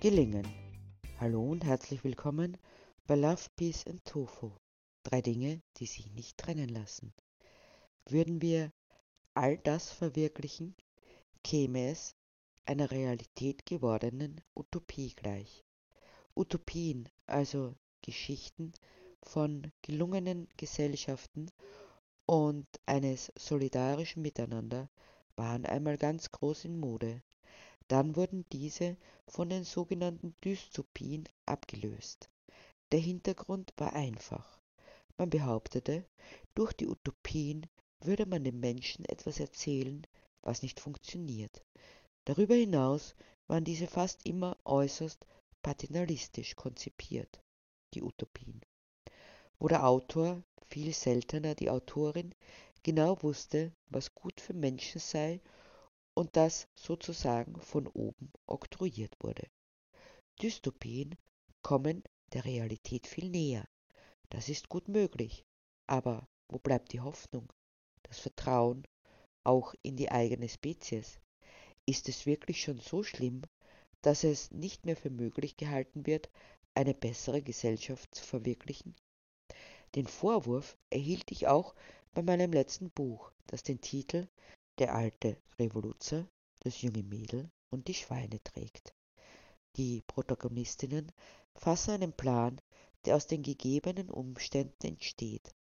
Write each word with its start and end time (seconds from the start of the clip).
Gelingen. 0.00 0.48
Hallo 1.18 1.42
und 1.42 1.62
herzlich 1.62 2.02
willkommen 2.04 2.56
bei 3.06 3.16
Love, 3.16 3.42
Peace 3.54 3.86
and 3.86 4.02
Tofu. 4.06 4.50
Drei 5.02 5.20
Dinge, 5.20 5.60
die 5.76 5.84
sich 5.84 6.10
nicht 6.12 6.38
trennen 6.38 6.70
lassen. 6.70 7.12
Würden 8.06 8.40
wir 8.40 8.72
all 9.34 9.58
das 9.58 9.90
verwirklichen, 9.90 10.74
käme 11.44 11.90
es 11.90 12.16
einer 12.64 12.90
Realität 12.90 13.66
gewordenen 13.66 14.40
Utopie 14.56 15.12
gleich. 15.14 15.66
Utopien, 16.34 17.06
also 17.26 17.74
Geschichten 18.00 18.72
von 19.22 19.70
gelungenen 19.82 20.48
Gesellschaften 20.56 21.50
und 22.24 22.66
eines 22.86 23.30
solidarischen 23.36 24.22
Miteinander, 24.22 24.88
waren 25.36 25.66
einmal 25.66 25.98
ganz 25.98 26.32
groß 26.32 26.64
in 26.64 26.80
Mode. 26.80 27.20
Dann 27.90 28.14
wurden 28.14 28.44
diese 28.52 28.96
von 29.26 29.48
den 29.48 29.64
sogenannten 29.64 30.36
Dystopien 30.44 31.28
abgelöst. 31.44 32.30
Der 32.92 33.00
Hintergrund 33.00 33.72
war 33.78 33.94
einfach. 33.94 34.60
Man 35.18 35.28
behauptete, 35.28 36.06
durch 36.54 36.72
die 36.72 36.86
Utopien 36.86 37.66
würde 38.00 38.26
man 38.26 38.44
den 38.44 38.60
Menschen 38.60 39.04
etwas 39.06 39.40
erzählen, 39.40 40.06
was 40.40 40.62
nicht 40.62 40.78
funktioniert. 40.78 41.64
Darüber 42.26 42.54
hinaus 42.54 43.16
waren 43.48 43.64
diese 43.64 43.88
fast 43.88 44.24
immer 44.24 44.56
äußerst 44.64 45.26
paternalistisch 45.60 46.54
konzipiert, 46.54 47.42
die 47.94 48.04
Utopien, 48.04 48.60
wo 49.58 49.66
der 49.66 49.84
Autor, 49.84 50.44
viel 50.68 50.94
seltener 50.94 51.56
die 51.56 51.70
Autorin, 51.70 52.36
genau 52.84 53.20
wusste, 53.24 53.72
was 53.88 54.14
gut 54.14 54.40
für 54.40 54.54
Menschen 54.54 55.00
sei 55.00 55.40
und 56.20 56.36
das 56.36 56.68
sozusagen 56.74 57.58
von 57.62 57.86
oben 57.86 58.30
oktroyiert 58.46 59.16
wurde. 59.20 59.48
Dystopien 60.42 61.16
kommen 61.62 62.04
der 62.34 62.44
Realität 62.44 63.06
viel 63.06 63.30
näher. 63.30 63.66
Das 64.28 64.50
ist 64.50 64.68
gut 64.68 64.86
möglich. 64.88 65.46
Aber 65.86 66.28
wo 66.48 66.58
bleibt 66.58 66.92
die 66.92 67.00
Hoffnung, 67.00 67.50
das 68.02 68.18
Vertrauen 68.18 68.86
auch 69.44 69.74
in 69.80 69.96
die 69.96 70.10
eigene 70.10 70.50
Spezies? 70.50 71.18
Ist 71.86 72.06
es 72.10 72.26
wirklich 72.26 72.60
schon 72.60 72.80
so 72.80 73.02
schlimm, 73.02 73.40
dass 74.02 74.22
es 74.22 74.50
nicht 74.50 74.84
mehr 74.84 74.98
für 74.98 75.08
möglich 75.08 75.56
gehalten 75.56 76.04
wird, 76.04 76.28
eine 76.74 76.92
bessere 76.92 77.40
Gesellschaft 77.40 78.14
zu 78.14 78.22
verwirklichen? 78.24 78.94
Den 79.94 80.06
Vorwurf 80.06 80.76
erhielt 80.90 81.32
ich 81.32 81.48
auch 81.48 81.74
bei 82.12 82.20
meinem 82.20 82.52
letzten 82.52 82.90
Buch, 82.90 83.32
das 83.46 83.62
den 83.62 83.80
Titel 83.80 84.28
der 84.80 84.94
alte 84.94 85.36
Revoluzer, 85.58 86.26
das 86.60 86.80
junge 86.80 87.02
Mädel 87.02 87.50
und 87.68 87.86
die 87.86 87.94
Schweine 87.94 88.42
trägt. 88.42 88.94
Die 89.76 90.02
Protagonistinnen 90.06 91.12
fassen 91.54 91.92
einen 91.92 92.14
Plan, 92.14 92.60
der 93.04 93.16
aus 93.16 93.26
den 93.26 93.42
gegebenen 93.42 94.10
Umständen 94.10 94.86
entsteht, 94.86 95.54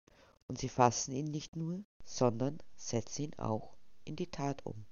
und 0.46 0.58
sie 0.58 0.68
fassen 0.68 1.12
ihn 1.12 1.26
nicht 1.26 1.56
nur, 1.56 1.84
sondern 2.04 2.58
setzen 2.76 3.24
ihn 3.24 3.38
auch 3.38 3.76
in 4.04 4.14
die 4.14 4.30
Tat 4.30 4.64
um. 4.64 4.86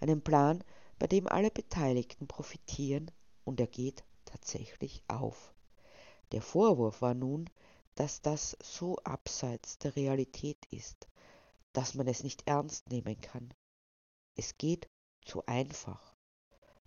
Einen 0.00 0.20
Plan, 0.22 0.62
bei 0.98 1.06
dem 1.06 1.28
alle 1.28 1.50
Beteiligten 1.50 2.26
profitieren, 2.26 3.10
und 3.44 3.60
er 3.60 3.66
geht 3.68 4.04
tatsächlich 4.24 5.02
auf. 5.06 5.54
Der 6.32 6.42
Vorwurf 6.42 7.02
war 7.02 7.14
nun, 7.14 7.48
dass 7.94 8.20
das 8.20 8.56
so 8.60 8.96
abseits 9.04 9.78
der 9.78 9.94
Realität 9.94 10.58
ist, 10.70 11.08
dass 11.74 11.94
man 11.94 12.06
es 12.06 12.22
nicht 12.22 12.46
ernst 12.46 12.88
nehmen 12.88 13.20
kann. 13.20 13.52
Es 14.36 14.56
geht 14.56 14.88
zu 15.24 15.44
einfach. 15.46 16.16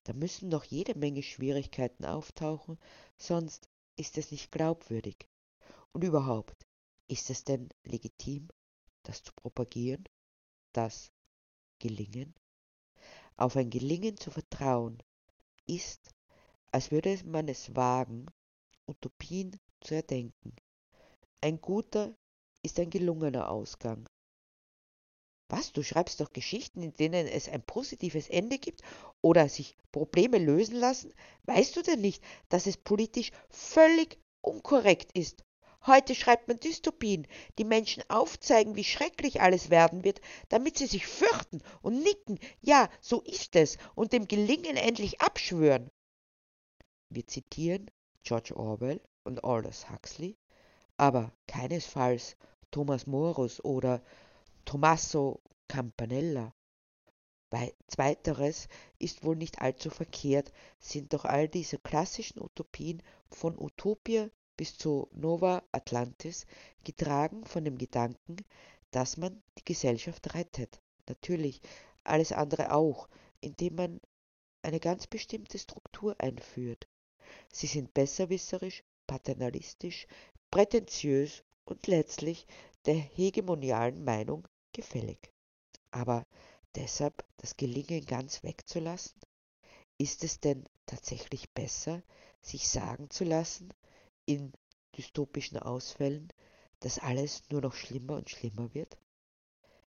Da 0.05 0.13
müssen 0.13 0.49
noch 0.49 0.63
jede 0.63 0.97
Menge 0.97 1.21
Schwierigkeiten 1.21 2.05
auftauchen, 2.05 2.79
sonst 3.17 3.69
ist 3.97 4.17
es 4.17 4.31
nicht 4.31 4.51
glaubwürdig. 4.51 5.27
Und 5.91 6.03
überhaupt, 6.03 6.65
ist 7.07 7.29
es 7.29 7.43
denn 7.43 7.69
legitim, 7.83 8.47
das 9.03 9.23
zu 9.23 9.33
propagieren, 9.33 10.07
das 10.71 11.11
Gelingen? 11.79 12.33
Auf 13.35 13.57
ein 13.57 13.69
Gelingen 13.69 14.15
zu 14.15 14.31
vertrauen, 14.31 15.03
ist, 15.65 16.13
als 16.71 16.91
würde 16.91 17.21
man 17.25 17.49
es 17.49 17.75
wagen, 17.75 18.25
Utopien 18.87 19.59
zu 19.81 19.95
erdenken. 19.95 20.55
Ein 21.41 21.59
guter 21.59 22.15
ist 22.61 22.79
ein 22.79 22.89
gelungener 22.89 23.49
Ausgang, 23.49 24.07
was, 25.49 25.71
du 25.71 25.83
schreibst 25.83 26.19
doch 26.19 26.33
Geschichten, 26.33 26.81
in 26.81 26.93
denen 26.95 27.27
es 27.27 27.47
ein 27.47 27.63
positives 27.63 28.29
Ende 28.29 28.57
gibt 28.57 28.81
oder 29.21 29.47
sich 29.47 29.77
Probleme 29.91 30.37
lösen 30.37 30.75
lassen? 30.75 31.13
Weißt 31.43 31.75
du 31.75 31.81
denn 31.81 32.01
nicht, 32.01 32.23
dass 32.49 32.67
es 32.67 32.77
politisch 32.77 33.31
völlig 33.49 34.19
unkorrekt 34.41 35.17
ist? 35.17 35.43
Heute 35.85 36.15
schreibt 36.15 36.49
man 36.49 36.59
Dystopien, 36.59 37.27
die 37.57 37.63
Menschen 37.63 38.03
aufzeigen, 38.09 38.75
wie 38.75 38.83
schrecklich 38.83 39.39
alles 39.41 39.69
werden 39.69 40.03
wird, 40.03 40.19
damit 40.49 40.77
sie 40.77 40.85
sich 40.85 41.07
fürchten 41.07 41.61
und 41.81 42.03
nicken, 42.03 42.39
ja, 42.59 42.89
so 42.99 43.21
ist 43.21 43.55
es, 43.55 43.77
und 43.95 44.11
dem 44.11 44.27
Gelingen 44.27 44.75
endlich 44.75 45.21
abschwören. 45.21 45.89
Wir 47.09 47.25
zitieren 47.25 47.89
George 48.23 48.57
Orwell 48.57 49.01
und 49.23 49.45
Aldous 49.45 49.89
Huxley, 49.89 50.35
aber 50.97 51.31
keinesfalls 51.47 52.35
Thomas 52.71 53.07
Morus 53.07 53.63
oder 53.63 54.03
Tommaso 54.67 55.39
Campanella. 55.69 56.53
Zweiteres 57.87 58.67
ist 58.99 59.23
wohl 59.23 59.37
nicht 59.37 59.61
allzu 59.61 59.89
verkehrt, 59.89 60.51
sind 60.77 61.13
doch 61.13 61.23
all 61.23 61.47
diese 61.47 61.79
klassischen 61.79 62.41
Utopien 62.41 63.01
von 63.29 63.57
Utopia 63.57 64.29
bis 64.57 64.77
zu 64.77 65.07
Nova 65.13 65.63
Atlantis 65.71 66.45
getragen 66.83 67.45
von 67.45 67.63
dem 67.63 67.77
Gedanken, 67.77 68.35
dass 68.91 69.15
man 69.15 69.41
die 69.57 69.63
Gesellschaft 69.63 70.33
rettet. 70.33 70.81
Natürlich, 71.07 71.61
alles 72.03 72.33
andere 72.33 72.73
auch, 72.73 73.07
indem 73.39 73.75
man 73.75 74.01
eine 74.63 74.81
ganz 74.81 75.07
bestimmte 75.07 75.59
Struktur 75.59 76.13
einführt. 76.19 76.89
Sie 77.53 77.67
sind 77.67 77.93
besserwisserisch, 77.93 78.83
paternalistisch, 79.07 80.07
prätentiös 80.51 81.45
und 81.63 81.87
letztlich 81.87 82.45
der 82.85 82.95
hegemonialen 82.95 84.03
Meinung 84.03 84.45
gefällig. 84.77 85.33
Aber 85.91 86.25
deshalb 86.75 87.25
das 87.37 87.57
Gelingen 87.57 88.05
ganz 88.05 88.43
wegzulassen? 88.43 89.19
Ist 89.97 90.23
es 90.23 90.39
denn 90.39 90.63
tatsächlich 90.85 91.51
besser, 91.51 92.03
sich 92.41 92.69
sagen 92.69 93.09
zu 93.09 93.25
lassen, 93.25 93.73
in 94.25 94.53
dystopischen 94.95 95.57
Ausfällen, 95.57 96.31
dass 96.79 96.99
alles 96.99 97.41
nur 97.49 97.61
noch 97.61 97.73
schlimmer 97.73 98.17
und 98.17 98.29
schlimmer 98.29 98.71
wird? 98.73 98.97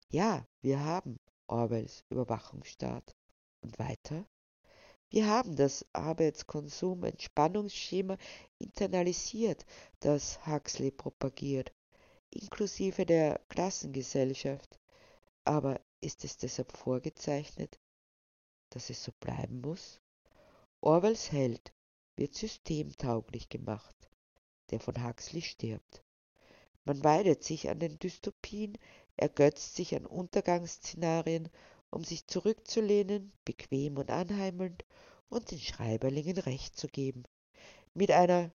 Ja, 0.10 0.46
wir 0.62 0.82
haben 0.82 1.18
Orwells 1.48 2.04
Überwachungsstaat. 2.10 3.16
Und 3.62 3.80
weiter? 3.80 4.28
Wir 5.10 5.28
haben 5.28 5.56
das 5.56 5.86
Arbeitskonsum-Entspannungsschema 5.94 8.18
internalisiert, 8.58 9.66
das 10.02 10.46
Huxley 10.46 10.92
propagiert 10.92 11.72
inklusive 12.34 13.06
der 13.06 13.40
Klassengesellschaft. 13.50 14.80
Aber 15.46 15.80
ist 16.02 16.24
es 16.24 16.38
deshalb 16.38 16.72
vorgezeichnet, 16.72 17.80
dass 18.70 18.90
es 18.90 19.04
so 19.04 19.12
bleiben 19.20 19.62
muss? 19.62 20.02
Orwells 20.82 21.32
Held 21.32 21.74
wird 22.16 22.36
systemtauglich 22.36 23.50
gemacht, 23.50 23.96
der 24.72 24.80
von 24.80 25.04
Huxley 25.04 25.42
stirbt. 25.42 26.04
Man 26.86 27.04
weidet 27.04 27.44
sich 27.44 27.70
an 27.70 27.80
den 27.80 27.98
Dystopien, 28.00 28.78
ergötzt 29.16 29.76
sich 29.76 29.96
an 29.96 30.06
Untergangsszenarien, 30.06 31.50
um 31.90 32.04
sich 32.04 32.28
zurückzulehnen, 32.28 33.32
bequem 33.46 33.98
und 33.98 34.10
anheimelnd 34.10 34.84
und 35.30 35.52
den 35.52 35.60
Schreiberlingen 35.60 36.38
Recht 36.40 36.76
zu 36.76 36.88
geben. 36.88 37.24
Mit 37.94 38.12
einer 38.12 38.52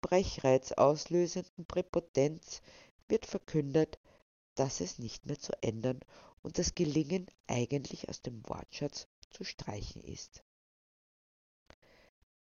brechreizauslösenden 0.00 1.66
Präpotenz 1.66 2.62
wird 3.08 3.26
verkündet, 3.26 3.98
dass 4.54 4.80
es 4.80 4.98
nicht 4.98 5.26
mehr 5.26 5.38
zu 5.38 5.52
ändern 5.62 6.00
und 6.42 6.58
das 6.58 6.74
Gelingen 6.74 7.26
eigentlich 7.46 8.08
aus 8.08 8.22
dem 8.22 8.46
Wortschatz 8.48 9.06
zu 9.30 9.44
streichen 9.44 10.02
ist. 10.02 10.42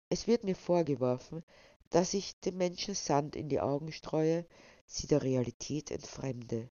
Es 0.10 0.28
wird 0.28 0.44
mir 0.44 0.56
vorgeworfen, 0.56 1.44
dass 1.90 2.14
ich 2.14 2.40
den 2.40 2.58
Menschen 2.58 2.96
Sand 2.96 3.36
in 3.36 3.50
die 3.50 3.60
Augen 3.60 3.92
streue, 3.92 4.46
sie 4.86 5.08
der 5.08 5.24
Realität 5.24 5.92
entfremde, 5.92 6.70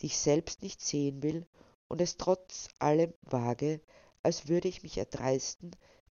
die 0.00 0.06
ich 0.06 0.18
selbst 0.18 0.62
nicht 0.62 0.80
sehen 0.80 1.22
will 1.22 1.46
und 1.88 2.00
es 2.00 2.16
trotz 2.16 2.68
allem 2.78 3.12
wage, 3.22 3.80
als 4.22 4.48
würde 4.48 4.68
ich 4.68 4.82
mich 4.82 4.98
erdreisten, 4.98 5.70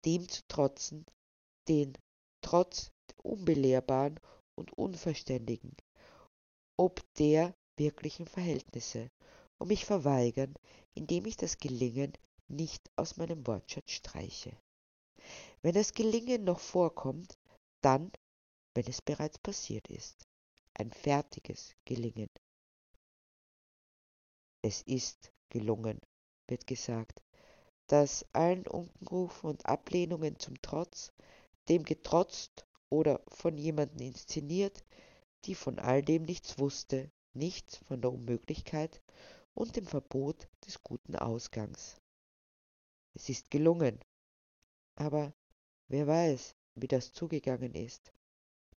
dem 0.05 0.29
zu 0.29 0.43
trotzen, 0.49 1.07
den 1.69 1.93
trotz 2.41 2.91
Unbelehrbaren 3.17 4.19
und 4.55 4.73
Unverständigen, 4.73 5.77
ob 6.79 7.03
der 7.15 7.55
wirklichen 7.77 8.27
Verhältnisse 8.27 9.11
und 9.59 9.69
mich 9.69 9.85
verweigern, 9.85 10.55
indem 10.95 11.27
ich 11.27 11.37
das 11.37 11.59
Gelingen 11.59 12.13
nicht 12.49 12.89
aus 12.97 13.17
meinem 13.17 13.47
Wortschatz 13.47 13.91
streiche. 13.91 14.57
Wenn 15.61 15.75
das 15.75 15.93
Gelingen 15.93 16.45
noch 16.45 16.61
vorkommt, 16.61 17.37
dann, 17.83 18.11
wenn 18.75 18.87
es 18.87 19.03
bereits 19.03 19.39
passiert 19.39 19.89
ist. 19.89 20.25
Ein 20.75 20.93
fertiges 20.93 21.75
Gelingen. 21.85 22.31
Es 24.63 24.83
ist 24.83 25.33
gelungen, 25.51 26.01
wird 26.49 26.67
gesagt, 26.67 27.23
dass 27.89 28.25
allen 28.33 28.67
Unkenrufen 28.67 29.51
und 29.51 29.67
Ablehnungen 29.67 30.39
zum 30.39 30.61
Trotz, 30.63 31.13
dem 31.69 31.83
getrotzt 31.83 32.67
oder 32.91 33.21
von 33.29 33.57
jemandem 33.59 34.09
inszeniert, 34.09 34.85
die 35.49 35.55
von 35.55 35.79
all 35.79 36.03
dem 36.03 36.25
nichts 36.25 36.59
wusste, 36.59 37.11
nichts 37.33 37.79
von 37.79 38.03
der 38.03 38.13
Unmöglichkeit 38.13 39.01
und 39.55 39.77
dem 39.77 39.87
Verbot 39.87 40.47
des 40.67 40.83
guten 40.83 41.17
Ausgangs. 41.17 41.97
Es 43.15 43.31
ist 43.31 43.51
gelungen, 43.51 43.99
aber 44.95 45.33
wer 45.89 46.07
weiß, 46.07 46.55
wie 46.75 46.87
das 46.87 47.15
zugegangen 47.15 47.75
ist, 47.75 48.13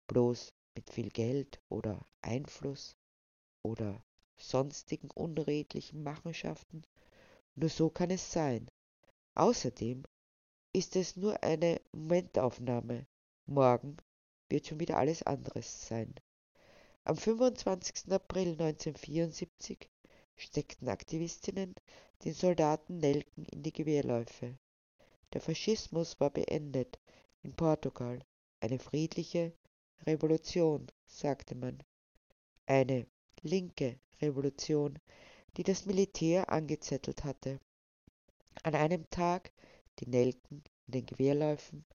bloß 0.06 0.54
mit 0.76 0.92
viel 0.92 1.10
Geld 1.10 1.60
oder 1.70 2.06
Einfluss 2.22 2.96
oder 3.64 4.04
sonstigen 4.38 5.10
unredlichen 5.10 6.04
Machenschaften, 6.04 6.84
nur 7.56 7.70
so 7.70 7.90
kann 7.90 8.12
es 8.12 8.32
sein. 8.32 8.70
Außerdem 9.34 10.04
ist 10.72 10.96
es 10.96 11.16
nur 11.16 11.42
eine 11.42 11.82
Momentaufnahme. 11.94 13.08
Morgen 13.48 13.98
wird 14.50 14.68
schon 14.68 14.80
wieder 14.80 14.98
alles 14.98 15.24
anderes 15.24 15.88
sein. 15.88 16.14
Am 17.06 17.16
25. 17.16 18.12
April 18.12 18.52
1974 18.52 19.90
steckten 20.36 20.90
Aktivistinnen 20.90 21.74
den 22.24 22.34
Soldaten 22.34 23.00
Nelken 23.00 23.46
in 23.46 23.64
die 23.64 23.72
Gewehrläufe. 23.72 24.58
Der 25.34 25.42
Faschismus 25.42 26.20
war 26.20 26.30
beendet 26.30 27.00
in 27.42 27.56
Portugal. 27.56 28.20
Eine 28.60 28.78
friedliche 28.80 29.54
Revolution, 30.06 30.88
sagte 31.08 31.56
man. 31.56 31.82
Eine 32.66 33.08
linke 33.42 34.00
Revolution, 34.22 35.00
die 35.58 35.64
das 35.64 35.86
Militär 35.86 36.50
angezettelt 36.50 37.24
hatte. 37.24 37.60
An 38.62 38.76
einem 38.76 39.10
Tag 39.10 39.52
die 40.00 40.08
Nelken 40.08 40.64
in 40.86 40.92
den 40.92 41.06
Gewehrläufen, 41.06 41.86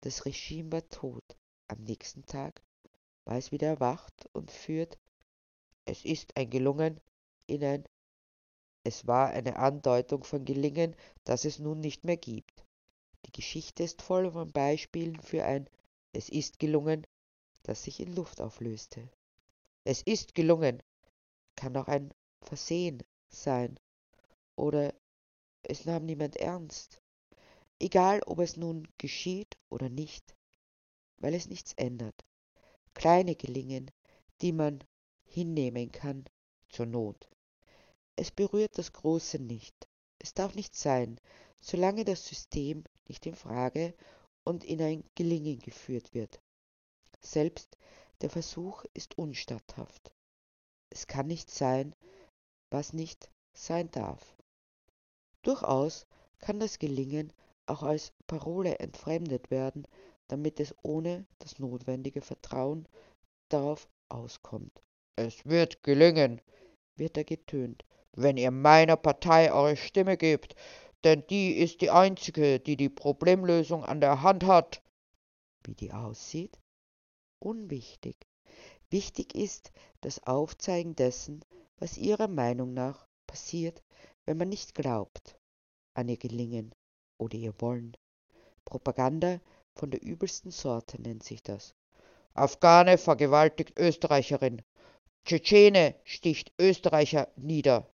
das 0.00 0.24
Regime 0.24 0.72
war 0.72 0.88
tot. 0.88 1.36
Am 1.68 1.82
nächsten 1.84 2.24
Tag 2.24 2.62
war 3.26 3.36
es 3.36 3.50
wieder 3.50 3.66
erwacht 3.66 4.28
und 4.32 4.50
führt, 4.50 4.98
es 5.84 6.04
ist 6.04 6.36
ein 6.36 6.48
gelungen, 6.48 7.00
in 7.46 7.62
ein, 7.64 7.84
es 8.84 9.06
war 9.06 9.30
eine 9.30 9.56
Andeutung 9.56 10.22
von 10.22 10.44
Gelingen, 10.44 10.94
das 11.24 11.44
es 11.44 11.58
nun 11.58 11.80
nicht 11.80 12.04
mehr 12.04 12.16
gibt. 12.16 12.64
Die 13.26 13.32
Geschichte 13.32 13.82
ist 13.82 14.00
voll 14.00 14.30
von 14.30 14.52
Beispielen 14.52 15.20
für 15.20 15.44
ein, 15.44 15.68
es 16.12 16.28
ist 16.28 16.60
gelungen, 16.60 17.04
das 17.64 17.82
sich 17.82 17.98
in 17.98 18.14
Luft 18.14 18.40
auflöste. 18.40 19.10
Es 19.82 20.02
ist 20.02 20.36
gelungen, 20.36 20.80
kann 21.56 21.76
auch 21.76 21.88
ein 21.88 22.14
Versehen 22.42 23.02
sein 23.28 23.78
oder 24.54 24.94
es 25.62 25.84
nahm 25.84 26.06
niemand 26.06 26.36
ernst. 26.36 27.02
Egal, 27.80 28.22
ob 28.26 28.38
es 28.38 28.56
nun 28.56 28.86
geschieht 28.98 29.58
oder 29.68 29.88
nicht, 29.88 30.36
weil 31.18 31.34
es 31.34 31.48
nichts 31.48 31.72
ändert 31.72 32.24
kleine 32.96 33.36
gelingen, 33.36 33.90
die 34.40 34.52
man 34.52 34.82
hinnehmen 35.22 35.92
kann 35.92 36.24
zur 36.70 36.86
Not. 36.86 37.28
Es 38.16 38.30
berührt 38.30 38.78
das 38.78 38.92
Große 38.94 39.38
nicht. 39.38 39.86
Es 40.18 40.32
darf 40.32 40.54
nicht 40.54 40.74
sein, 40.74 41.20
solange 41.60 42.06
das 42.06 42.26
System 42.26 42.84
nicht 43.06 43.26
in 43.26 43.34
Frage 43.34 43.94
und 44.44 44.64
in 44.64 44.80
ein 44.80 45.04
Gelingen 45.14 45.58
geführt 45.58 46.14
wird. 46.14 46.40
Selbst 47.20 47.76
der 48.22 48.30
Versuch 48.30 48.84
ist 48.94 49.18
unstatthaft. 49.18 50.10
Es 50.88 51.06
kann 51.06 51.26
nicht 51.26 51.50
sein, 51.50 51.94
was 52.70 52.94
nicht 52.94 53.30
sein 53.52 53.90
darf. 53.90 54.36
Durchaus 55.42 56.06
kann 56.38 56.60
das 56.60 56.78
Gelingen 56.78 57.30
auch 57.66 57.82
als 57.82 58.12
Parole 58.26 58.78
entfremdet 58.78 59.50
werden, 59.50 59.86
damit 60.28 60.60
es 60.60 60.74
ohne 60.82 61.26
das 61.38 61.58
notwendige 61.58 62.20
Vertrauen 62.20 62.88
darauf 63.48 63.88
auskommt. 64.08 64.82
Es 65.16 65.44
wird 65.46 65.82
gelingen, 65.82 66.40
wird 66.96 67.16
da 67.16 67.22
getönt, 67.22 67.84
wenn 68.12 68.36
ihr 68.36 68.50
meiner 68.50 68.96
Partei 68.96 69.52
eure 69.52 69.76
Stimme 69.76 70.16
gebt, 70.16 70.54
denn 71.04 71.24
die 71.28 71.52
ist 71.52 71.80
die 71.80 71.90
einzige, 71.90 72.58
die 72.58 72.76
die 72.76 72.88
Problemlösung 72.88 73.84
an 73.84 74.00
der 74.00 74.22
Hand 74.22 74.44
hat. 74.44 74.82
Wie 75.64 75.74
die 75.74 75.92
aussieht? 75.92 76.58
Unwichtig. 77.38 78.16
Wichtig 78.90 79.34
ist 79.34 79.72
das 80.00 80.22
Aufzeigen 80.26 80.96
dessen, 80.96 81.44
was 81.78 81.98
ihrer 81.98 82.28
Meinung 82.28 82.72
nach 82.72 83.06
passiert, 83.26 83.82
wenn 84.24 84.38
man 84.38 84.48
nicht 84.48 84.74
glaubt 84.74 85.38
an 85.94 86.08
ihr 86.08 86.16
Gelingen 86.16 86.74
oder 87.18 87.36
ihr 87.36 87.54
Wollen. 87.60 87.96
Propaganda 88.64 89.40
von 89.76 89.90
der 89.90 90.02
übelsten 90.02 90.50
Sorte 90.50 91.00
nennt 91.00 91.22
sich 91.22 91.42
das. 91.42 91.74
Afghane 92.34 92.98
vergewaltigt 92.98 93.78
Österreicherin. 93.78 94.62
Tschetschene 95.24 95.94
sticht 96.04 96.52
Österreicher 96.58 97.32
nieder. 97.36 97.90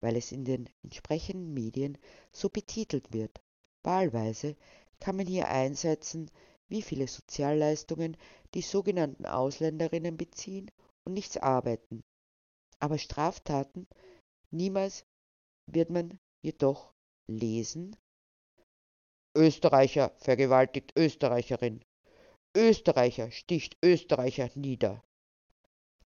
Weil 0.00 0.16
es 0.16 0.32
in 0.32 0.44
den 0.44 0.68
entsprechenden 0.82 1.54
Medien 1.54 1.98
so 2.32 2.48
betitelt 2.48 3.12
wird. 3.12 3.40
Wahlweise 3.82 4.56
kann 5.00 5.16
man 5.16 5.26
hier 5.26 5.48
einsetzen, 5.48 6.30
wie 6.68 6.82
viele 6.82 7.08
Sozialleistungen 7.08 8.16
die 8.54 8.62
sogenannten 8.62 9.26
Ausländerinnen 9.26 10.16
beziehen 10.16 10.70
und 11.04 11.14
nichts 11.14 11.36
arbeiten. 11.36 12.02
Aber 12.80 12.98
Straftaten 12.98 13.86
niemals 14.50 15.04
wird 15.66 15.90
man 15.90 16.18
jedoch 16.42 16.92
lesen 17.26 17.96
Österreicher 19.38 20.12
vergewaltigt 20.16 20.94
Österreicherin. 20.96 21.84
Österreicher 22.56 23.30
sticht 23.30 23.76
Österreicher 23.84 24.50
nieder. 24.56 25.04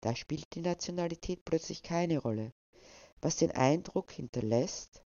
Da 0.01 0.15
spielt 0.15 0.53
die 0.53 0.61
Nationalität 0.61 1.43
plötzlich 1.43 1.81
keine 1.81 2.19
Rolle, 2.19 2.53
was 3.21 3.37
den 3.37 3.49
Eindruck 3.49 4.11
hinterlässt, 4.11 5.03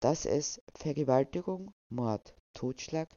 dass 0.00 0.24
es 0.24 0.62
Vergewaltigung, 0.74 1.74
Mord, 1.90 2.34
Totschlag, 2.54 3.14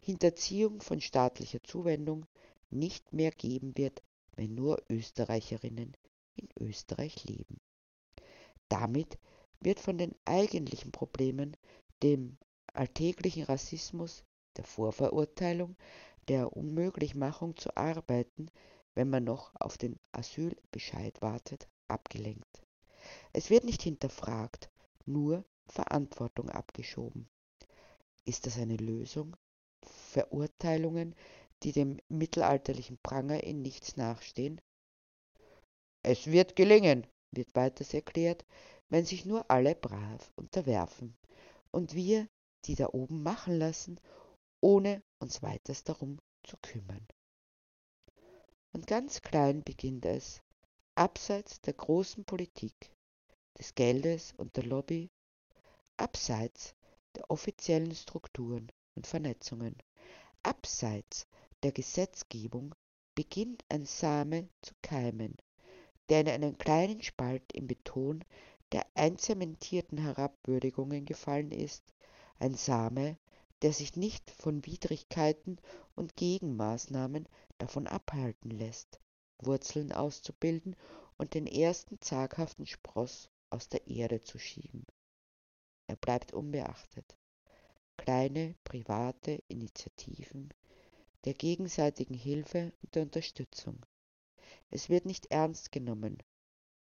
Hinterziehung 0.00 0.80
von 0.80 1.00
staatlicher 1.00 1.62
Zuwendung 1.62 2.26
nicht 2.68 3.12
mehr 3.12 3.30
geben 3.30 3.76
wird, 3.76 4.02
wenn 4.34 4.56
nur 4.56 4.82
Österreicherinnen 4.90 5.96
in 6.34 6.48
Österreich 6.58 7.22
leben. 7.26 7.60
Damit 8.68 9.20
wird 9.60 9.78
von 9.78 9.98
den 9.98 10.16
eigentlichen 10.24 10.90
Problemen, 10.90 11.56
dem 12.02 12.38
alltäglichen 12.74 13.44
Rassismus, 13.44 14.24
der 14.56 14.64
Vorverurteilung, 14.64 15.76
der 16.28 16.56
Unmöglichmachung 16.56 17.56
zu 17.56 17.76
arbeiten, 17.76 18.50
wenn 18.94 19.10
man 19.10 19.24
noch 19.24 19.52
auf 19.58 19.78
den 19.78 19.98
Asylbescheid 20.12 21.20
wartet, 21.22 21.68
abgelenkt. 21.88 22.62
Es 23.32 23.50
wird 23.50 23.64
nicht 23.64 23.82
hinterfragt, 23.82 24.70
nur 25.06 25.44
Verantwortung 25.66 26.50
abgeschoben. 26.50 27.28
Ist 28.24 28.46
das 28.46 28.58
eine 28.58 28.76
Lösung? 28.76 29.36
Verurteilungen, 29.82 31.14
die 31.62 31.72
dem 31.72 31.98
mittelalterlichen 32.08 32.98
Pranger 33.02 33.42
in 33.42 33.62
nichts 33.62 33.96
nachstehen? 33.96 34.60
Es 36.02 36.26
wird 36.26 36.56
gelingen, 36.56 37.06
wird 37.30 37.54
weiters 37.54 37.94
erklärt, 37.94 38.44
wenn 38.88 39.04
sich 39.04 39.24
nur 39.24 39.50
alle 39.50 39.74
brav 39.74 40.32
unterwerfen 40.36 41.16
und 41.70 41.94
wir 41.94 42.28
die 42.64 42.74
da 42.74 42.88
oben 42.92 43.22
machen 43.22 43.58
lassen, 43.58 44.00
ohne 44.60 45.02
uns 45.18 45.42
weiters 45.42 45.84
darum 45.84 46.18
zu 46.42 46.56
kümmern. 46.58 47.06
Und 48.72 48.86
ganz 48.86 49.22
klein 49.22 49.62
beginnt 49.64 50.04
es, 50.06 50.42
abseits 50.94 51.60
der 51.60 51.74
großen 51.74 52.24
Politik, 52.24 52.92
des 53.58 53.74
Geldes 53.74 54.32
und 54.36 54.56
der 54.56 54.64
Lobby, 54.64 55.10
abseits 55.96 56.74
der 57.16 57.30
offiziellen 57.30 57.94
Strukturen 57.94 58.70
und 58.94 59.06
Vernetzungen, 59.06 59.76
abseits 60.42 61.26
der 61.62 61.72
Gesetzgebung 61.72 62.74
beginnt 63.14 63.64
ein 63.68 63.84
Same 63.84 64.48
zu 64.62 64.74
keimen, 64.82 65.36
der 66.08 66.20
in 66.20 66.28
einen 66.28 66.58
kleinen 66.58 67.02
Spalt 67.02 67.52
im 67.52 67.66
Beton 67.66 68.24
der 68.72 68.86
einzementierten 68.94 69.98
Herabwürdigungen 69.98 71.04
gefallen 71.04 71.50
ist 71.50 71.82
ein 72.40 72.54
Same, 72.54 73.18
der 73.62 73.72
sich 73.72 73.96
nicht 73.96 74.30
von 74.30 74.64
Widrigkeiten 74.64 75.58
und 75.94 76.16
Gegenmaßnahmen 76.16 77.28
davon 77.58 77.86
abhalten 77.86 78.50
lässt, 78.50 78.98
Wurzeln 79.38 79.92
auszubilden 79.92 80.74
und 81.18 81.34
den 81.34 81.46
ersten 81.46 82.00
zaghaften 82.00 82.66
Spross 82.66 83.28
aus 83.50 83.68
der 83.68 83.86
Erde 83.86 84.22
zu 84.22 84.38
schieben. 84.38 84.86
Er 85.86 85.96
bleibt 85.96 86.32
unbeachtet. 86.32 87.16
kleine 87.96 88.54
private 88.64 89.42
Initiativen 89.48 90.54
der 91.24 91.34
gegenseitigen 91.34 92.14
Hilfe 92.14 92.72
und 92.82 92.94
der 92.94 93.02
Unterstützung. 93.02 93.84
Es 94.70 94.88
wird 94.88 95.04
nicht 95.04 95.26
ernst 95.26 95.70
genommen. 95.70 96.22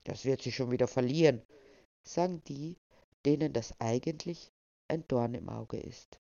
Das 0.05 0.25
wird 0.25 0.43
sie 0.43 0.53
schon 0.53 0.71
wieder 0.71 0.87
verlieren, 0.87 1.43
sagen 2.05 2.43
die, 2.45 2.77
denen 3.25 3.53
das 3.53 3.75
eigentlich 3.81 4.53
ein 4.89 5.07
Dorn 5.09 5.35
im 5.35 5.49
Auge 5.49 5.79
ist. 5.79 6.21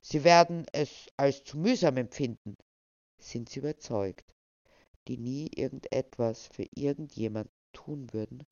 Sie 0.00 0.24
werden 0.24 0.66
es 0.72 1.08
als 1.16 1.44
zu 1.44 1.58
mühsam 1.58 1.96
empfinden, 1.96 2.56
sind 3.18 3.48
sie 3.48 3.60
überzeugt, 3.60 4.34
die 5.08 5.16
nie 5.16 5.48
irgendetwas 5.54 6.46
für 6.46 6.66
irgendjemand 6.74 7.50
tun 7.72 8.12
würden, 8.12 8.46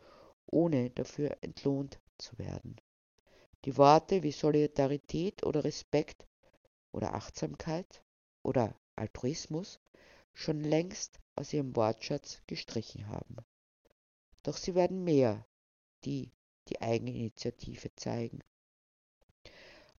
ohne 0.47 0.91
dafür 0.91 1.37
entlohnt 1.41 2.01
zu 2.19 2.39
werden. 2.39 2.77
Die 3.65 3.77
Worte 3.77 4.23
wie 4.23 4.33
Solidarität 4.33 5.45
oder 5.45 5.65
Respekt 5.65 6.27
oder 6.91 7.15
Achtsamkeit 7.15 8.03
oder 8.43 8.75
Altruismus 8.97 9.79
schon 10.35 10.61
längst 10.61 11.21
aus 11.37 11.53
ihrem 11.53 11.77
Wortschatz 11.77 12.43
gestrichen 12.47 13.09
haben. 13.09 13.37
Doch 14.43 14.57
sie 14.57 14.75
werden 14.75 15.05
mehr, 15.05 15.47
die 16.05 16.33
die 16.69 16.81
Eigeninitiative 16.81 17.95
zeigen. 17.95 18.41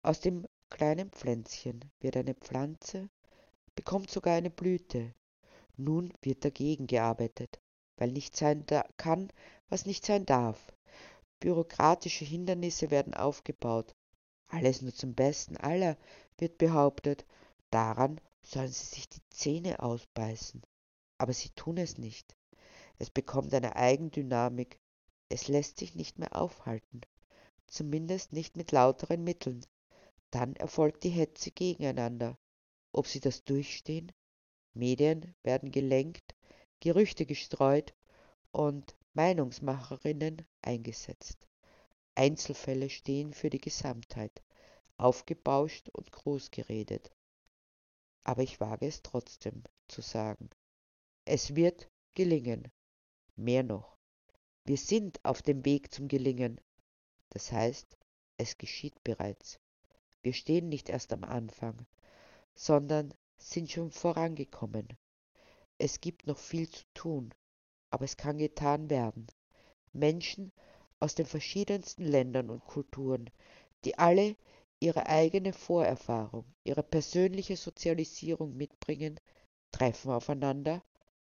Aus 0.05 0.19
dem 0.19 0.45
kleinen 0.69 1.11
Pflänzchen 1.11 1.89
wird 2.01 2.17
eine 2.17 2.33
Pflanze, 2.33 3.09
bekommt 3.73 4.11
sogar 4.11 4.35
eine 4.35 4.49
Blüte. 4.49 5.15
Nun 5.77 6.11
wird 6.21 6.43
dagegen 6.43 6.87
gearbeitet, 6.87 7.61
weil 7.95 8.11
nicht 8.11 8.35
sein 8.35 8.65
kann, 8.97 9.31
was 9.69 9.85
nicht 9.85 10.05
sein 10.05 10.25
darf. 10.25 10.73
Bürokratische 11.39 12.25
Hindernisse 12.25 12.91
werden 12.91 13.13
aufgebaut. 13.13 13.95
Alles 14.47 14.81
nur 14.81 14.93
zum 14.93 15.15
Besten 15.15 15.55
aller, 15.55 15.95
wird 16.37 16.57
behauptet. 16.57 17.25
Daran 17.71 18.19
sollen 18.41 18.73
sie 18.73 18.85
sich 18.85 19.07
die 19.07 19.21
Zähne 19.29 19.81
ausbeißen. 19.81 20.61
Aber 21.17 21.31
sie 21.31 21.51
tun 21.51 21.77
es 21.77 21.97
nicht. 21.97 22.35
Es 22.99 23.09
bekommt 23.09 23.53
eine 23.53 23.77
Eigendynamik. 23.77 24.81
Es 25.29 25.47
lässt 25.47 25.79
sich 25.79 25.95
nicht 25.95 26.19
mehr 26.19 26.35
aufhalten. 26.35 27.01
Zumindest 27.67 28.33
nicht 28.33 28.57
mit 28.57 28.73
lauteren 28.73 29.23
Mitteln. 29.23 29.65
Dann 30.33 30.55
erfolgt 30.55 31.03
die 31.03 31.11
Hetze 31.11 31.51
gegeneinander. 31.51 32.39
Ob 32.91 33.05
sie 33.05 33.19
das 33.19 33.43
durchstehen? 33.43 34.11
Medien 34.73 35.35
werden 35.43 35.69
gelenkt, 35.69 36.33
Gerüchte 36.79 37.27
gestreut 37.27 37.93
und 38.51 38.97
Meinungsmacherinnen 39.13 40.43
eingesetzt. 40.63 41.37
Einzelfälle 42.15 42.89
stehen 42.89 43.31
für 43.31 43.51
die 43.51 43.59
Gesamtheit, 43.59 44.41
aufgebauscht 44.97 45.89
und 45.89 46.11
groß 46.11 46.49
geredet. 46.49 47.11
Aber 48.23 48.41
ich 48.41 48.59
wage 48.59 48.87
es 48.87 49.03
trotzdem 49.03 49.61
zu 49.87 50.01
sagen. 50.01 50.49
Es 51.25 51.55
wird 51.55 51.91
gelingen. 52.15 52.71
Mehr 53.35 53.61
noch. 53.61 53.99
Wir 54.65 54.77
sind 54.77 55.23
auf 55.23 55.43
dem 55.43 55.63
Weg 55.63 55.93
zum 55.93 56.07
Gelingen. 56.07 56.59
Das 57.29 57.51
heißt, 57.51 57.95
es 58.37 58.57
geschieht 58.57 58.95
bereits. 59.03 59.59
Wir 60.23 60.33
stehen 60.33 60.69
nicht 60.69 60.89
erst 60.89 61.11
am 61.13 61.23
Anfang, 61.23 61.85
sondern 62.55 63.13
sind 63.37 63.69
schon 63.69 63.91
vorangekommen. 63.91 64.87
Es 65.77 65.99
gibt 65.99 66.27
noch 66.27 66.37
viel 66.37 66.69
zu 66.69 66.83
tun, 66.93 67.33
aber 67.89 68.05
es 68.05 68.15
kann 68.15 68.37
getan 68.37 68.89
werden. 68.89 69.27
Menschen 69.91 70.53
aus 70.99 71.13
den 71.13 71.25
verschiedensten 71.25 72.05
Ländern 72.05 72.49
und 72.49 72.65
Kulturen, 72.65 73.29
die 73.83 73.97
alle 73.97 74.37
ihre 74.79 75.07
eigene 75.07 75.51
Vorerfahrung, 75.51 76.45
ihre 76.63 76.83
persönliche 76.83 77.57
Sozialisierung 77.57 78.55
mitbringen, 78.55 79.19
treffen 79.71 80.11
aufeinander, 80.11 80.81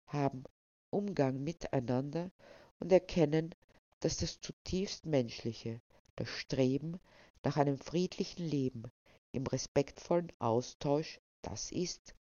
haben 0.05 0.43
Umgang 0.91 1.43
miteinander 1.43 2.31
und 2.79 2.91
erkennen, 2.91 3.55
dass 3.99 4.17
das 4.17 4.39
zutiefst 4.39 5.07
Menschliche, 5.07 5.81
das 6.15 6.29
Streben 6.29 6.99
nach 7.45 7.57
einem 7.57 7.77
friedlichen 7.77 8.43
Leben 8.43 8.91
im 9.31 9.45
respektvollen 9.45 10.33
Austausch 10.39 11.19
das 11.43 11.71
ist, 11.71 12.15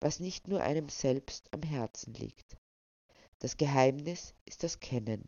was 0.00 0.20
nicht 0.20 0.48
nur 0.48 0.62
einem 0.62 0.90
selbst 0.90 1.48
am 1.52 1.62
Herzen 1.62 2.12
liegt. 2.12 2.58
Das 3.38 3.56
Geheimnis 3.56 4.34
ist 4.44 4.62
das 4.62 4.78
Kennen, 4.78 5.26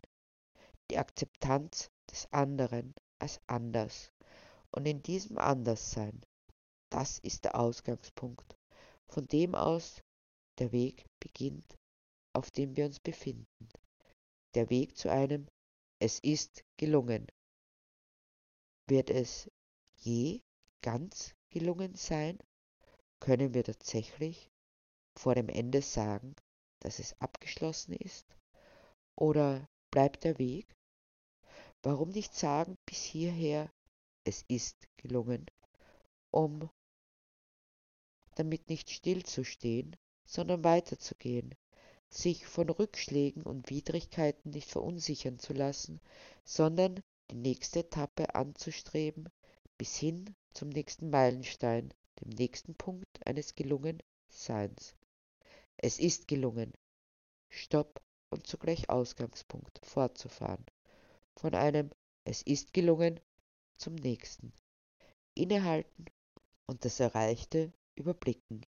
die 0.91 0.99
Akzeptanz 0.99 1.89
des 2.11 2.31
anderen 2.31 2.93
als 3.19 3.41
anders. 3.47 4.11
Und 4.71 4.85
in 4.87 5.01
diesem 5.01 5.39
Anderssein, 5.39 6.21
das 6.91 7.17
ist 7.17 7.45
der 7.45 7.59
Ausgangspunkt, 7.59 8.55
von 9.09 9.25
dem 9.25 9.55
aus 9.55 10.03
der 10.59 10.71
Weg 10.71 11.05
beginnt, 11.19 11.75
auf 12.33 12.51
dem 12.51 12.75
wir 12.75 12.85
uns 12.85 12.99
befinden. 12.99 13.69
Der 14.53 14.69
Weg 14.69 14.95
zu 14.95 15.11
einem 15.11 15.47
Es 15.99 16.19
ist 16.19 16.63
gelungen. 16.77 17.25
Wird 18.87 19.09
es 19.09 19.49
je 19.95 20.41
ganz 20.81 21.33
gelungen 21.49 21.95
sein? 21.95 22.37
Können 23.21 23.53
wir 23.53 23.63
tatsächlich 23.63 24.51
vor 25.15 25.35
dem 25.35 25.47
Ende 25.47 25.81
sagen, 25.81 26.35
dass 26.79 26.99
es 26.99 27.19
abgeschlossen 27.21 27.93
ist? 27.93 28.25
Oder 29.15 29.69
bleibt 29.89 30.25
der 30.25 30.37
Weg? 30.37 30.75
Warum 31.81 32.09
nicht 32.09 32.33
sagen 32.33 32.77
bis 32.85 33.03
hierher, 33.03 33.71
es 34.25 34.43
ist 34.47 34.87
gelungen, 34.97 35.45
um 36.31 36.69
damit 38.35 38.69
nicht 38.69 38.89
stillzustehen, 38.89 39.95
sondern 40.25 40.63
weiterzugehen, 40.63 41.55
sich 42.09 42.45
von 42.45 42.69
Rückschlägen 42.69 43.43
und 43.43 43.69
Widrigkeiten 43.69 44.49
nicht 44.49 44.69
verunsichern 44.69 45.39
zu 45.39 45.53
lassen, 45.53 46.01
sondern 46.43 47.01
die 47.33 47.39
nächste 47.39 47.79
Etappe 47.79 48.35
anzustreben, 48.35 49.27
bis 49.79 49.95
hin 49.95 50.35
zum 50.53 50.69
nächsten 50.69 51.09
Meilenstein, 51.09 51.91
dem 52.21 52.29
nächsten 52.29 52.75
Punkt 52.75 53.25
eines 53.25 53.55
gelungen 53.55 54.03
Seins. 54.29 54.95
Es 55.77 55.97
ist 55.97 56.27
gelungen. 56.27 56.73
Stopp 57.49 58.03
und 58.29 58.45
zugleich 58.45 58.91
Ausgangspunkt 58.91 59.79
fortzufahren. 59.83 60.63
Von 61.35 61.55
einem 61.55 61.89
Es 62.23 62.43
ist 62.43 62.71
gelungen 62.71 63.19
zum 63.77 63.95
nächsten. 63.95 64.53
Innehalten 65.33 66.05
und 66.67 66.85
das 66.85 66.99
Erreichte 66.99 67.73
überblicken. 67.95 68.63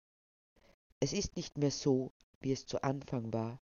Es 1.00 1.12
ist 1.12 1.36
nicht 1.36 1.58
mehr 1.58 1.70
so, 1.70 2.12
wie 2.40 2.52
es 2.52 2.64
zu 2.64 2.82
Anfang 2.82 3.30
war. 3.30 3.60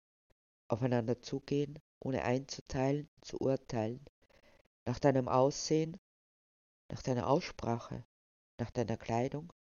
Aufeinander 0.68 1.20
zugehen, 1.20 1.80
ohne 1.98 2.22
einzuteilen, 2.22 3.08
zu 3.20 3.40
urteilen. 3.40 4.00
Nach 4.84 4.98
deinem 4.98 5.28
Aussehen, 5.28 5.96
nach 6.90 7.02
deiner 7.02 7.28
Aussprache, 7.28 8.04
nach 8.58 8.70
deiner 8.70 8.96
Kleidung, 8.96 9.52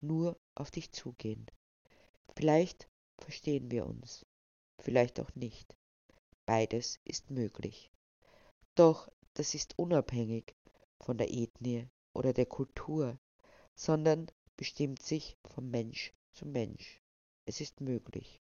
nur 0.00 0.38
auf 0.54 0.70
dich 0.70 0.92
zugehen. 0.92 1.46
Vielleicht 2.34 2.88
verstehen 3.18 3.70
wir 3.70 3.86
uns, 3.86 4.26
vielleicht 4.80 5.20
auch 5.20 5.34
nicht. 5.34 5.76
Beides 6.46 7.00
ist 7.04 7.30
möglich. 7.30 7.92
Doch 8.74 9.08
das 9.34 9.54
ist 9.54 9.78
unabhängig 9.78 10.54
von 11.00 11.18
der 11.18 11.32
Ethnie 11.32 11.88
oder 12.14 12.32
der 12.32 12.46
Kultur, 12.46 13.18
sondern 13.74 14.26
bestimmt 14.56 15.02
sich 15.02 15.36
vom 15.44 15.70
Mensch 15.70 16.14
zu 16.32 16.46
Mensch. 16.46 17.02
Es 17.46 17.60
ist 17.60 17.80
möglich. 17.80 18.42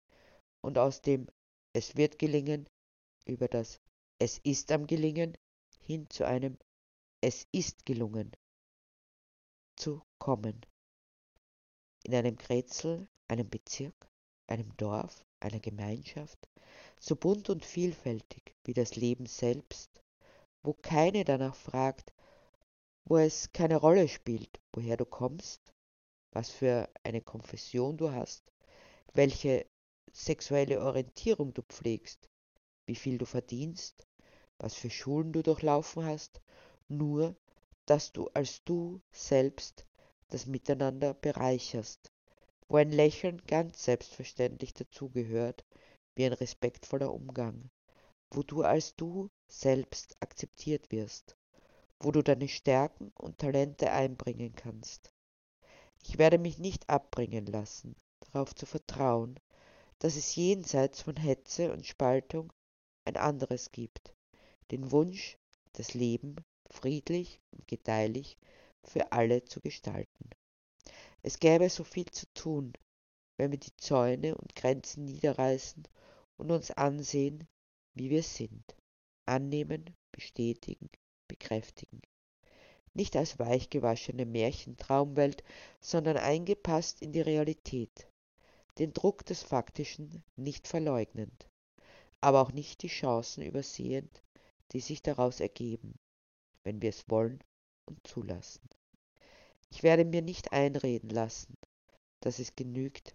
Und 0.60 0.78
aus 0.78 1.00
dem 1.02 1.28
Es 1.72 1.96
wird 1.96 2.18
gelingen 2.18 2.68
über 3.26 3.48
das 3.48 3.80
Es 4.18 4.38
ist 4.38 4.72
am 4.72 4.86
Gelingen 4.86 5.36
hin 5.88 6.06
zu 6.10 6.26
einem 6.26 6.58
Es 7.22 7.46
ist 7.50 7.86
gelungen 7.86 8.30
zu 9.74 10.02
kommen. 10.18 10.60
In 12.04 12.14
einem 12.14 12.36
Grätzl, 12.36 13.08
einem 13.26 13.48
Bezirk, 13.48 14.10
einem 14.48 14.76
Dorf, 14.76 15.24
einer 15.40 15.60
Gemeinschaft, 15.60 16.38
so 17.00 17.16
bunt 17.16 17.48
und 17.48 17.64
vielfältig 17.64 18.54
wie 18.64 18.74
das 18.74 18.96
Leben 18.96 19.24
selbst, 19.24 20.02
wo 20.62 20.74
keine 20.74 21.24
danach 21.24 21.54
fragt, 21.54 22.12
wo 23.06 23.16
es 23.16 23.50
keine 23.54 23.76
Rolle 23.76 24.08
spielt, 24.08 24.60
woher 24.74 24.98
du 24.98 25.06
kommst, 25.06 25.72
was 26.32 26.50
für 26.50 26.92
eine 27.02 27.22
Konfession 27.22 27.96
du 27.96 28.12
hast, 28.12 28.44
welche 29.14 29.66
sexuelle 30.12 30.82
Orientierung 30.82 31.54
du 31.54 31.62
pflegst, 31.62 32.28
wie 32.84 32.96
viel 32.96 33.16
du 33.16 33.24
verdienst, 33.24 34.06
was 34.58 34.74
für 34.74 34.90
Schulen 34.90 35.32
du 35.32 35.42
durchlaufen 35.42 36.04
hast, 36.04 36.40
nur 36.88 37.36
dass 37.86 38.12
du 38.12 38.28
als 38.34 38.62
du 38.64 39.00
selbst 39.12 39.86
das 40.28 40.46
Miteinander 40.46 41.14
bereicherst, 41.14 42.12
wo 42.68 42.76
ein 42.76 42.92
Lächeln 42.92 43.40
ganz 43.46 43.84
selbstverständlich 43.84 44.74
dazugehört, 44.74 45.64
wie 46.14 46.26
ein 46.26 46.32
respektvoller 46.32 47.12
Umgang, 47.12 47.70
wo 48.30 48.42
du 48.42 48.62
als 48.62 48.94
du 48.96 49.30
selbst 49.46 50.16
akzeptiert 50.20 50.90
wirst, 50.90 51.36
wo 52.00 52.10
du 52.10 52.22
deine 52.22 52.48
Stärken 52.48 53.12
und 53.16 53.38
Talente 53.38 53.90
einbringen 53.90 54.54
kannst. 54.54 55.12
Ich 56.02 56.18
werde 56.18 56.38
mich 56.38 56.58
nicht 56.58 56.88
abbringen 56.90 57.46
lassen, 57.46 57.96
darauf 58.20 58.54
zu 58.54 58.66
vertrauen, 58.66 59.40
dass 59.98 60.16
es 60.16 60.36
jenseits 60.36 61.02
von 61.02 61.16
Hetze 61.16 61.72
und 61.72 61.86
Spaltung 61.86 62.52
ein 63.04 63.16
anderes 63.16 63.72
gibt, 63.72 64.14
den 64.70 64.90
Wunsch, 64.90 65.38
das 65.72 65.94
Leben 65.94 66.36
friedlich 66.70 67.40
und 67.50 67.66
gedeihlich 67.66 68.36
für 68.84 69.12
alle 69.12 69.44
zu 69.44 69.60
gestalten. 69.60 70.30
Es 71.22 71.38
gäbe 71.38 71.68
so 71.68 71.84
viel 71.84 72.06
zu 72.06 72.26
tun, 72.34 72.72
wenn 73.36 73.50
wir 73.50 73.58
die 73.58 73.76
Zäune 73.76 74.36
und 74.36 74.54
Grenzen 74.54 75.04
niederreißen 75.04 75.84
und 76.36 76.50
uns 76.50 76.70
ansehen, 76.70 77.46
wie 77.94 78.10
wir 78.10 78.22
sind, 78.22 78.76
annehmen, 79.26 79.94
bestätigen, 80.12 80.88
bekräftigen. 81.26 82.02
Nicht 82.94 83.16
als 83.16 83.38
weichgewaschene 83.38 84.26
Märchentraumwelt, 84.26 85.44
sondern 85.80 86.16
eingepasst 86.16 87.02
in 87.02 87.12
die 87.12 87.20
Realität, 87.20 88.08
den 88.78 88.92
Druck 88.92 89.24
des 89.26 89.42
Faktischen 89.42 90.24
nicht 90.36 90.66
verleugnend, 90.66 91.48
aber 92.20 92.40
auch 92.40 92.52
nicht 92.52 92.82
die 92.82 92.88
Chancen 92.88 93.42
übersehend, 93.42 94.22
die 94.72 94.80
sich 94.80 95.02
daraus 95.02 95.40
ergeben, 95.40 95.98
wenn 96.64 96.82
wir 96.82 96.90
es 96.90 97.08
wollen 97.08 97.42
und 97.86 98.06
zulassen. 98.06 98.68
Ich 99.70 99.82
werde 99.82 100.04
mir 100.04 100.22
nicht 100.22 100.52
einreden 100.52 101.10
lassen, 101.10 101.56
dass 102.20 102.38
es 102.38 102.56
genügt, 102.56 103.14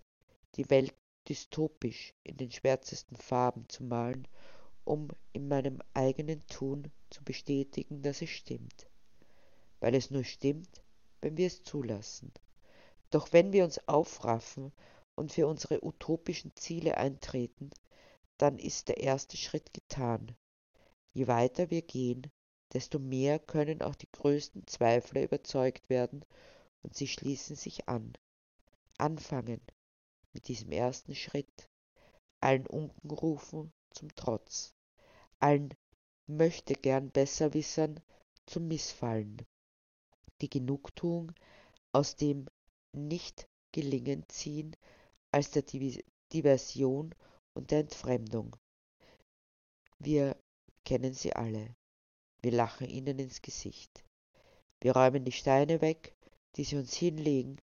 die 0.55 0.69
Welt 0.69 0.93
dystopisch 1.27 2.13
in 2.23 2.37
den 2.37 2.51
schwärzesten 2.51 3.15
Farben 3.15 3.67
zu 3.69 3.83
malen, 3.83 4.27
um 4.83 5.07
in 5.31 5.47
meinem 5.47 5.79
eigenen 5.93 6.45
Tun 6.47 6.91
zu 7.09 7.23
bestätigen, 7.23 8.01
dass 8.01 8.21
es 8.21 8.29
stimmt. 8.29 8.87
Weil 9.79 9.95
es 9.95 10.11
nur 10.11 10.23
stimmt, 10.23 10.83
wenn 11.21 11.37
wir 11.37 11.47
es 11.47 11.63
zulassen. 11.63 12.33
Doch 13.09 13.31
wenn 13.31 13.53
wir 13.53 13.63
uns 13.63 13.87
aufraffen 13.87 14.73
und 15.15 15.31
für 15.31 15.47
unsere 15.47 15.85
utopischen 15.85 16.55
Ziele 16.55 16.97
eintreten, 16.97 17.69
dann 18.37 18.59
ist 18.59 18.89
der 18.89 18.97
erste 18.97 19.37
Schritt 19.37 19.73
getan. 19.73 20.35
Je 21.13 21.27
weiter 21.27 21.69
wir 21.69 21.83
gehen, 21.83 22.31
desto 22.73 22.97
mehr 22.97 23.37
können 23.39 23.81
auch 23.81 23.95
die 23.95 24.11
größten 24.11 24.65
Zweifler 24.65 25.23
überzeugt 25.23 25.89
werden 25.89 26.25
und 26.81 26.95
sie 26.95 27.07
schließen 27.07 27.55
sich 27.55 27.87
an. 27.87 28.13
Anfangen 28.97 29.61
mit 30.33 30.47
diesem 30.47 30.71
ersten 30.71 31.13
Schritt, 31.13 31.69
allen 32.41 32.65
Unkenrufen 32.65 33.71
zum 33.91 34.13
Trotz, 34.15 34.73
allen 35.39 35.73
möchte 36.25 36.73
gern 36.73 37.11
Besserwissern 37.11 37.99
zum 38.47 38.67
Missfallen, 38.67 39.37
die 40.41 40.49
Genugtuung 40.49 41.31
aus 41.91 42.15
dem 42.15 42.47
Nicht-Gelingen 42.91 44.27
ziehen 44.29 44.75
als 45.31 45.51
der 45.51 45.63
Diversion 46.33 47.13
und 47.53 47.71
der 47.71 47.81
Entfremdung. 47.81 48.55
Wir 49.99 50.35
kennen 50.85 51.13
sie 51.13 51.33
alle. 51.33 51.75
Wir 52.41 52.51
lachen 52.51 52.89
ihnen 52.89 53.19
ins 53.19 53.41
Gesicht. 53.41 54.03
Wir 54.81 54.93
räumen 54.93 55.23
die 55.23 55.31
Steine 55.31 55.79
weg, 55.79 56.13
die 56.55 56.65
sie 56.65 56.75
uns 56.75 56.93
hinlegen, 56.93 57.57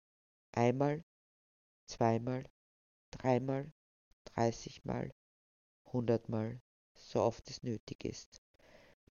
einmal, 0.51 1.03
zweimal, 1.85 2.43
dreimal, 3.11 3.71
dreißigmal, 4.25 5.13
hundertmal, 5.85 6.59
so 6.95 7.21
oft 7.21 7.47
es 7.49 7.61
nötig 7.63 8.05
ist, 8.05 8.41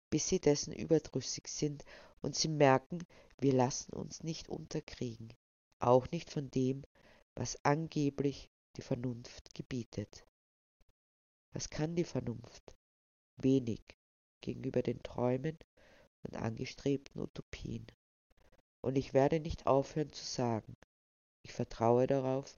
bis 0.10 0.28
sie 0.28 0.40
dessen 0.40 0.74
überdrüssig 0.74 1.48
sind 1.48 1.86
und 2.22 2.36
sie 2.36 2.48
merken, 2.48 3.06
wir 3.38 3.54
lassen 3.54 3.94
uns 3.94 4.24
nicht 4.24 4.50
unterkriegen, 4.50 5.32
auch 5.80 6.10
nicht 6.10 6.32
von 6.32 6.50
dem, 6.50 6.84
was 7.36 7.64
angeblich 7.64 8.50
die 8.76 8.82
Vernunft 8.82 9.54
gebietet. 9.54 10.26
Was 11.54 11.70
kann 11.70 11.96
die 11.96 12.04
Vernunft? 12.04 12.76
Wenig 13.38 13.99
gegenüber 14.42 14.82
den 14.82 15.02
Träumen 15.04 15.58
und 16.24 16.36
angestrebten 16.36 17.22
Utopien. 17.22 17.88
Und 18.82 18.98
ich 18.98 19.14
werde 19.14 19.40
nicht 19.40 19.68
aufhören 19.68 20.12
zu 20.12 20.24
sagen, 20.24 20.76
ich 21.44 21.54
vertraue 21.54 22.08
darauf, 22.08 22.58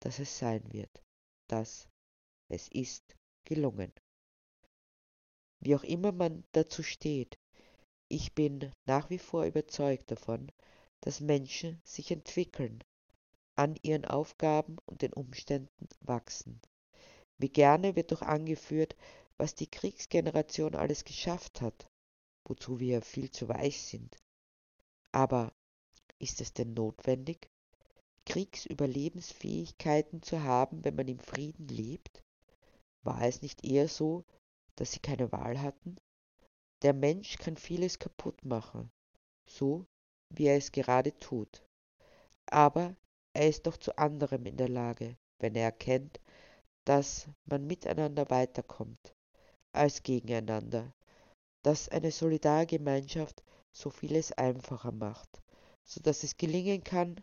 dass 0.00 0.18
es 0.18 0.38
sein 0.38 0.72
wird, 0.72 1.02
dass 1.48 1.88
es 2.48 2.68
ist 2.68 3.16
gelungen. 3.44 3.92
Wie 5.60 5.74
auch 5.74 5.84
immer 5.84 6.12
man 6.12 6.44
dazu 6.52 6.82
steht, 6.82 7.38
ich 8.08 8.34
bin 8.34 8.72
nach 8.86 9.10
wie 9.10 9.18
vor 9.18 9.44
überzeugt 9.44 10.10
davon, 10.10 10.50
dass 11.00 11.20
Menschen 11.20 11.80
sich 11.84 12.10
entwickeln, 12.10 12.82
an 13.56 13.76
ihren 13.82 14.04
Aufgaben 14.04 14.78
und 14.86 15.02
den 15.02 15.12
Umständen 15.12 15.88
wachsen. 16.00 16.60
Wie 17.38 17.50
gerne 17.50 17.94
wird 17.96 18.12
doch 18.12 18.22
angeführt, 18.22 18.96
was 19.40 19.54
die 19.54 19.70
Kriegsgeneration 19.70 20.74
alles 20.74 21.02
geschafft 21.02 21.62
hat, 21.62 21.88
wozu 22.44 22.78
wir 22.78 23.00
viel 23.00 23.30
zu 23.30 23.48
weich 23.48 23.80
sind. 23.80 24.18
Aber 25.12 25.54
ist 26.18 26.42
es 26.42 26.52
denn 26.52 26.74
notwendig, 26.74 27.48
Kriegsüberlebensfähigkeiten 28.26 30.20
zu 30.20 30.42
haben, 30.42 30.84
wenn 30.84 30.94
man 30.94 31.08
im 31.08 31.20
Frieden 31.20 31.68
lebt? 31.68 32.22
War 33.02 33.22
es 33.22 33.40
nicht 33.40 33.64
eher 33.64 33.88
so, 33.88 34.26
dass 34.76 34.92
sie 34.92 35.00
keine 35.00 35.32
Wahl 35.32 35.62
hatten? 35.62 35.96
Der 36.82 36.92
Mensch 36.92 37.38
kann 37.38 37.56
vieles 37.56 37.98
kaputt 37.98 38.44
machen, 38.44 38.92
so 39.46 39.86
wie 40.28 40.48
er 40.48 40.58
es 40.58 40.70
gerade 40.70 41.16
tut. 41.18 41.66
Aber 42.44 42.94
er 43.32 43.48
ist 43.48 43.66
doch 43.66 43.78
zu 43.78 43.96
anderem 43.96 44.44
in 44.44 44.58
der 44.58 44.68
Lage, 44.68 45.16
wenn 45.38 45.54
er 45.54 45.64
erkennt, 45.64 46.20
dass 46.84 47.26
man 47.46 47.66
miteinander 47.66 48.28
weiterkommt 48.28 49.14
als 49.72 50.02
gegeneinander, 50.02 50.92
dass 51.62 51.88
eine 51.88 52.10
Solidargemeinschaft 52.10 53.42
so 53.72 53.90
vieles 53.90 54.32
einfacher 54.32 54.92
macht, 54.92 55.42
so 55.84 56.00
dass 56.00 56.22
es 56.22 56.36
gelingen 56.36 56.82
kann, 56.82 57.20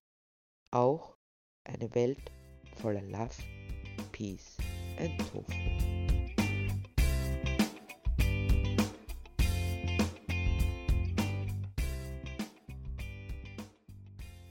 auch 0.72 1.16
eine 1.64 1.94
Welt 1.96 2.32
voller 2.76 3.02
Love, 3.02 3.36
Peace 4.12 4.58
and 4.98 5.18
Tofu. 5.30 5.97